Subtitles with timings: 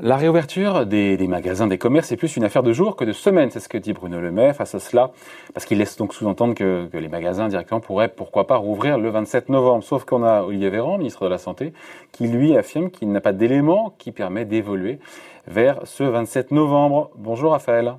[0.00, 3.50] La réouverture des, magasins, des commerces est plus une affaire de jours que de semaines,
[3.50, 5.10] c'est ce que dit Bruno Le Maire face à cela,
[5.54, 9.48] parce qu'il laisse donc sous-entendre que, les magasins directement pourraient, pourquoi pas, rouvrir le 27
[9.48, 9.82] novembre.
[9.82, 11.72] Sauf qu'on a Olivier Véran, ministre de la Santé,
[12.12, 15.00] qui lui affirme qu'il n'a pas d'élément qui permet d'évoluer
[15.48, 17.10] vers ce 27 novembre.
[17.16, 17.94] Bonjour Raphaël.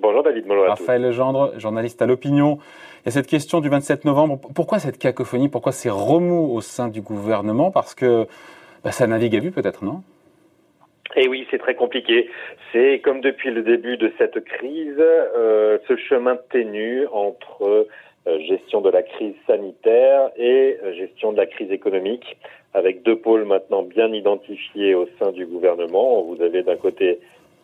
[0.00, 0.66] Bonjour David Mollo.
[0.68, 2.58] Raphaël Legendre, journaliste à l'opinion.
[3.06, 4.38] Cette question du 27 novembre.
[4.54, 5.48] Pourquoi cette cacophonie?
[5.48, 7.70] Pourquoi ces remous au sein du gouvernement?
[7.70, 8.26] Parce que
[8.84, 10.02] bah, ça navigue à vue peut-être, non?
[11.16, 12.28] Et oui, c'est très compliqué.
[12.72, 17.88] C'est comme depuis le début de cette crise, euh, ce chemin ténu entre
[18.26, 22.36] euh, gestion de la crise sanitaire et euh, gestion de la crise économique,
[22.74, 26.22] avec deux pôles maintenant bien identifiés au sein du gouvernement.
[26.22, 27.18] Vous avez d'un côté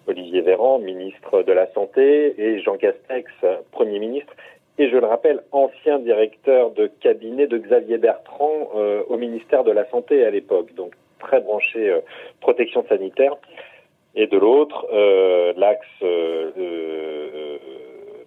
[0.09, 3.31] Olivier Véran, ministre de la Santé, et Jean Castex,
[3.71, 4.33] Premier ministre,
[4.79, 8.71] et je le rappelle, ancien directeur de cabinet de Xavier Bertrand
[9.09, 10.75] au ministère de la Santé à l'époque.
[10.75, 12.01] Donc très branché euh,
[12.41, 13.35] protection sanitaire,
[14.15, 17.59] et de l'autre, euh, l'axe euh,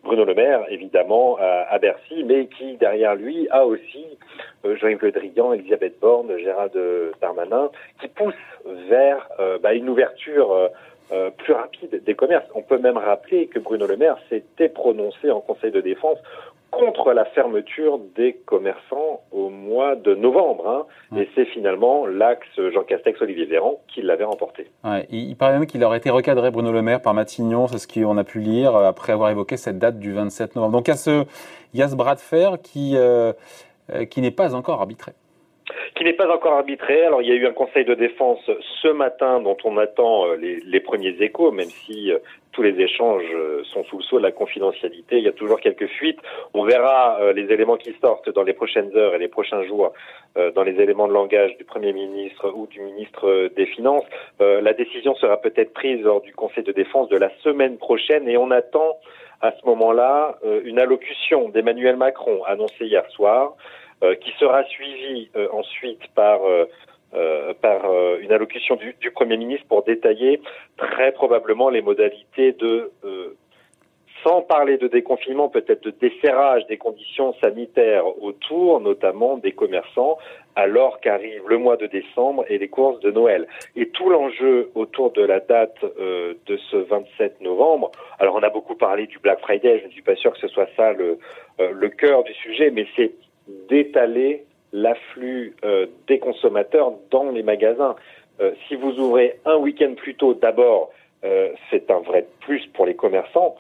[0.04, 4.06] Bruno Le Maire, évidemment, à, Bercy, mais qui, derrière lui, a aussi
[4.64, 6.70] Jean-Yves Le Drian, Elisabeth Borne, Gérard
[7.22, 7.70] Darmanin,
[8.02, 8.34] qui poussent
[8.90, 9.30] vers
[9.62, 10.70] bah, une ouverture
[11.38, 12.46] plus rapide des commerces.
[12.54, 16.18] On peut même rappeler que Bruno Le Maire s'était prononcé en Conseil de défense
[16.72, 20.68] contre la fermeture des commerçants au mois de novembre.
[21.12, 21.20] Hein.
[21.20, 24.68] Et c'est finalement l'axe Jean Castex-Olivier Véran qui l'avait remporté.
[24.84, 27.88] Ouais, il, paraît même qu'il aurait été recadré, Bruno Le Maire, par Matignon, c'est ce
[27.88, 30.74] qu'on a pu lire, après avoir évoqué cette date du 27 novembre.
[30.74, 31.26] Donc il y a ce,
[31.74, 33.34] il y a ce bras de fer qui, euh,
[33.94, 35.14] euh, qui n'est pas encore arbitré
[36.00, 37.04] qui n'est pas encore arbitré.
[37.04, 38.40] Alors il y a eu un conseil de défense
[38.82, 42.20] ce matin dont on attend euh, les, premiers échos, même si euh,
[42.54, 45.18] tous les échanges euh, sont sous le sceau de la confidentialité.
[45.18, 46.20] Il y a toujours quelques fuites.
[46.54, 49.92] On verra les éléments qui sortent dans les prochaines heures et les prochains jours
[50.56, 54.06] dans les éléments de langage du Premier ministre ou du ministre des Finances.
[54.40, 58.38] la décision sera peut-être prise lors du conseil de défense de la semaine prochaine et
[58.38, 58.98] on attend
[59.42, 63.56] à ce moment-là une allocution d'Emmanuel Macron annoncée hier soir.
[64.02, 67.82] Euh, qui sera suivi euh, ensuite par euh, par
[68.22, 70.40] une allocution du, du, Premier ministre pour détailler
[70.78, 72.92] très probablement les modalités de
[74.24, 80.18] sans parler de déconfinement, peut-être de desserrage des conditions sanitaires autour, notamment des commerçants,
[80.56, 83.48] alors qu'arrive le mois de décembre et les courses de Noël.
[83.76, 88.50] Et tout l'enjeu autour de la date euh, de ce 27 novembre, alors on a
[88.50, 91.18] beaucoup parlé du Black Friday, je ne suis pas sûr que ce soit ça le,
[91.60, 93.12] euh, le cœur du sujet, mais c'est
[93.70, 97.96] d'étaler l'afflux euh, des consommateurs dans les magasins.
[98.40, 100.92] Euh, si vous ouvrez un week-end plus tôt, d'abord,
[101.24, 103.56] euh, c'est un vrai plus pour les commerçants.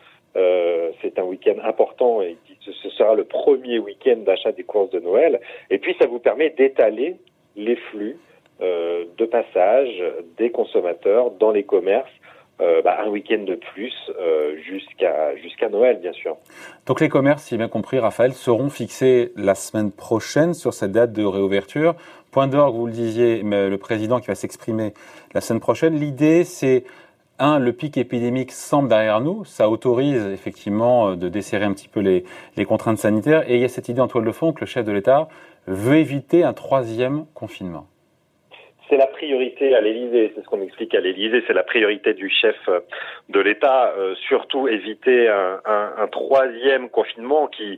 [1.02, 5.42] c'est un week-end important et ce sera le premier week-end d'achat des courses de Noël.
[5.70, 7.18] Et puis, ça vous permet d'étaler
[7.56, 8.18] les flux
[8.62, 10.04] de passage
[10.38, 12.16] des consommateurs dans les commerces
[12.62, 16.38] euh, bah, un week-end de plus euh, jusqu'à jusqu'à Noël, bien sûr.
[16.86, 21.14] Donc les commerces, si bien compris, Raphaël, seront fixés la semaine prochaine sur cette date
[21.14, 21.96] de réouverture.
[22.32, 24.94] Point d'orgue, vous le disiez, mais le président qui va s'exprimer
[25.34, 25.96] la semaine prochaine.
[25.96, 26.84] L'idée, c'est
[27.40, 31.88] un, le pic épidémique semble derrière nous, ça autorise effectivement euh, de desserrer un petit
[31.88, 32.26] peu les,
[32.58, 34.66] les contraintes sanitaires, et il y a cette idée en toile de fond que le
[34.66, 35.30] chef de l'État
[35.66, 37.88] veut éviter un troisième confinement
[38.90, 42.30] c'est la priorité à l'Élysée, c'est ce qu'on explique à l'Élysée, c'est la priorité du
[42.30, 42.80] chef euh,
[43.30, 47.78] de l'État, euh, surtout éviter un, troisième confinement qui,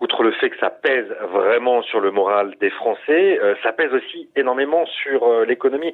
[0.00, 3.92] outre le fait que ça pèse vraiment sur le moral des Français, euh, ça pèse
[3.92, 5.92] aussi énormément sur l'économie.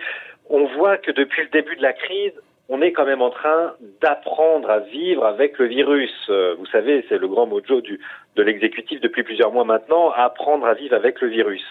[0.50, 2.32] On voit que depuis le début de la crise,
[2.68, 6.12] on est quand même en train d'apprendre à vivre avec le virus.
[6.58, 7.98] vous savez, c'est le grand mojo du,
[8.36, 11.64] de l'exécutif depuis plusieurs mois maintenant, apprendre à vivre avec le virus.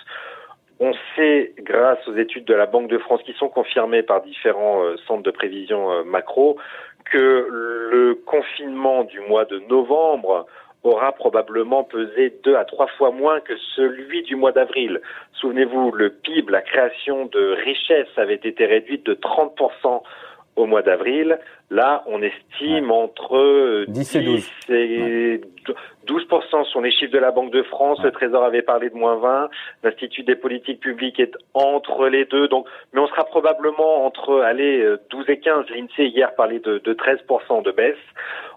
[0.79, 4.83] On sait, grâce aux études de la Banque de France qui sont confirmées par différents
[4.83, 6.57] euh, centres de prévision euh, macro,
[7.05, 10.45] que le confinement du mois de novembre
[10.83, 15.01] aura probablement pesé deux à trois fois moins que celui du mois d'avril.
[15.33, 20.01] Souvenez-vous, le PIB, la création de richesses avait été réduite de 30%
[20.56, 21.39] au mois d'avril.
[21.69, 24.51] Là, on estime entre 10 et 12.
[24.69, 25.41] Et
[26.07, 26.16] 12%
[26.71, 28.00] sont les chiffres de la Banque de France.
[28.03, 29.50] Le Trésor avait parlé de moins 20.
[29.83, 32.47] L'Institut des politiques publiques est entre les deux.
[32.47, 35.65] Donc, mais on sera probablement entre, allez, 12 et 15.
[35.69, 37.95] L'INSEE hier parlait de, de 13% de baisse.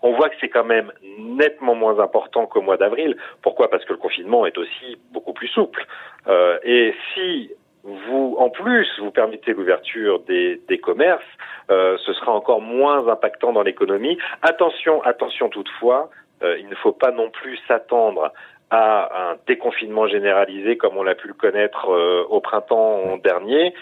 [0.03, 3.17] On voit que c'est quand même nettement moins important qu'au mois d'avril.
[3.43, 3.69] Pourquoi?
[3.69, 5.85] Parce que le confinement est aussi beaucoup plus souple.
[6.29, 7.51] Euh, et si
[7.83, 11.23] vous, en plus, vous permettez l'ouverture des, des commerces,
[11.71, 14.19] euh, ce sera encore moins impactant dans l'économie.
[14.43, 16.11] Attention, attention toutefois, euh,
[16.43, 18.33] il ne faut pas non plus s'attendre
[18.71, 21.89] à un déconfinement généralisé comme on l'a pu le connaître
[22.29, 23.75] au printemps dernier.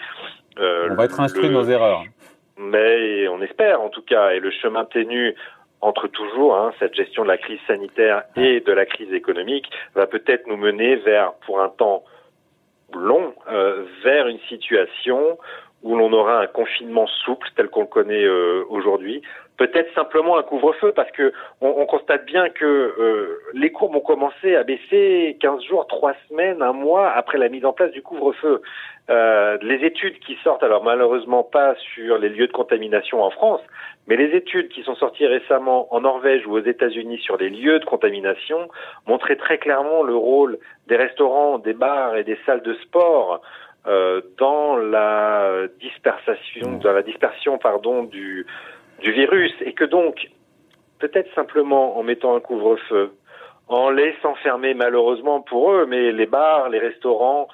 [0.57, 2.03] on va être instruit de nos erreurs.
[2.57, 5.35] Mais on espère en tout cas, et le chemin ténu
[5.81, 10.07] entre toujours, hein, cette gestion de la crise sanitaire et de la crise économique va
[10.07, 12.03] peut-être nous mener vers, pour un temps
[12.93, 15.37] long, euh, vers une situation
[15.83, 19.21] où l'on aura un confinement souple tel qu'on le connaît euh, aujourd'hui,
[19.59, 24.55] peut-être simplement un couvre-feu parce que on, constate bien que euh, les courbes ont commencé
[24.55, 28.61] à baisser 15 jours, 3 semaines, un mois après la mise en place du couvre-feu.
[29.09, 33.61] Euh, les études qui sortent, alors malheureusement pas sur les lieux de contamination en France,
[34.07, 37.79] mais les études qui sont sorties récemment en Norvège ou aux États-Unis sur les lieux
[37.79, 38.69] de contamination
[39.07, 43.41] montraient très clairement le rôle des restaurants, des bars et des salles de sport
[43.85, 48.45] dans la dispersion, dans la dispersion pardon du
[49.01, 50.29] du virus et que donc,
[50.99, 53.11] peut-être simplement en mettant un couvre-feu,
[53.67, 57.47] en laissant fermer malheureusement pour eux, mais les bars, les restaurants,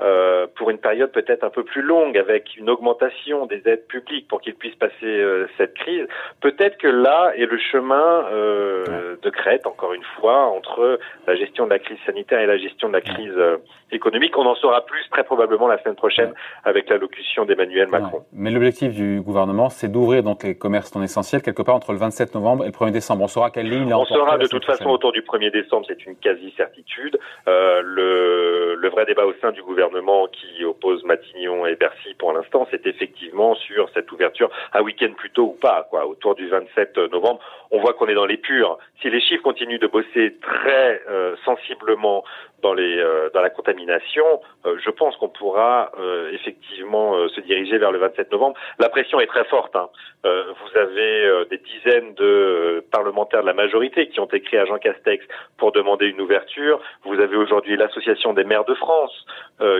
[0.00, 4.28] euh, pour une période peut-être un peu plus longue, avec une augmentation des aides publiques
[4.28, 6.06] pour qu'ils puissent passer euh, cette crise.
[6.40, 11.64] Peut-être que là est le chemin euh, de crête, encore une fois, entre la gestion
[11.64, 13.56] de la crise sanitaire et la gestion de la crise euh,
[13.90, 14.36] économique.
[14.38, 16.32] On en saura plus très probablement la semaine prochaine
[16.64, 18.22] avec l'allocution d'Emmanuel Macron.
[18.32, 21.98] Mais l'objectif du gouvernement, c'est d'ouvrir donc les commerces non essentiels quelque part entre le
[21.98, 23.24] 27 novembre et le 1er décembre.
[23.24, 26.16] On saura quelle ligne On saura de toute façon autour du 1er décembre, c'est une
[26.16, 27.18] quasi-certitude.
[27.46, 29.87] le, le vrai débat au sein du gouvernement
[30.32, 35.30] qui oppose Matignon et Bercy pour l'instant, c'est effectivement sur cette ouverture un week-end plus
[35.30, 37.40] tôt ou pas, quoi, autour du 27 novembre.
[37.70, 38.78] On voit qu'on est dans les purs.
[39.00, 42.24] Si les chiffres continuent de bosser très euh, sensiblement
[42.62, 44.24] dans les euh, dans la contamination,
[44.66, 45.92] euh, je pense qu'on pourra
[46.32, 48.56] effectivement se diriger vers le 27 novembre.
[48.78, 49.74] La pression est très forte.
[49.76, 49.88] Hein.
[50.24, 55.24] vous avez des dizaines de parlementaires de la majorité qui ont écrit à Jean Castex
[55.56, 56.80] pour demander une ouverture.
[57.04, 59.26] Vous avez aujourd'hui l'association des maires de France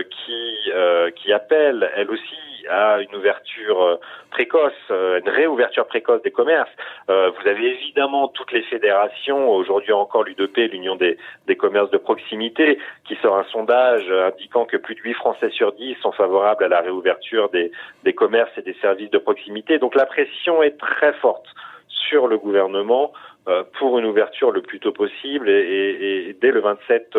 [0.03, 0.71] qui
[1.15, 2.35] qui appelle elle aussi
[2.67, 3.95] à une ouverture euh,
[4.31, 6.69] précoce, euh, une réouverture précoce des commerces.
[7.09, 11.17] Euh, vous avez évidemment toutes les fédérations, aujourd'hui encore l'UDP, l'Union des,
[11.47, 15.73] des commerces de proximité, qui sort un sondage indiquant que plus de 8 Français sur
[15.73, 17.71] 10 sont favorables à la réouverture des,
[18.03, 19.79] des commerces et des services de proximité.
[19.79, 21.45] Donc la pression est très forte
[21.87, 23.11] sur le gouvernement
[23.79, 27.17] pour une ouverture le plus tôt possible et, et, et dès le 27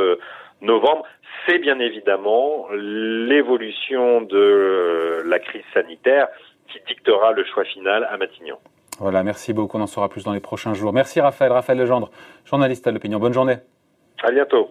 [0.62, 1.04] novembre,
[1.46, 6.28] c'est bien évidemment l'évolution de la crise sanitaire
[6.68, 8.58] qui dictera le choix final à Matignon.
[8.98, 9.78] Voilà, merci beaucoup.
[9.78, 10.92] On en saura plus dans les prochains jours.
[10.92, 12.10] Merci Raphaël, Raphaël Legendre,
[12.44, 13.18] journaliste à l'opinion.
[13.18, 13.56] Bonne journée.
[14.22, 14.70] À bientôt.